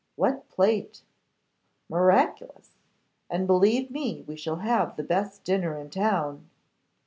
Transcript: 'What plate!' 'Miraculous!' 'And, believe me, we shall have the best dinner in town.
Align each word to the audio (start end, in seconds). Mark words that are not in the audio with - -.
'What 0.15 0.49
plate!' 0.49 1.03
'Miraculous!' 1.87 2.71
'And, 3.29 3.45
believe 3.45 3.91
me, 3.91 4.23
we 4.25 4.35
shall 4.35 4.55
have 4.55 4.95
the 4.95 5.03
best 5.03 5.43
dinner 5.43 5.77
in 5.77 5.91
town. 5.91 6.49